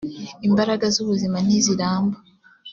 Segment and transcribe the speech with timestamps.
[0.47, 2.17] imbaraga z’ ubuzima ntiziramba.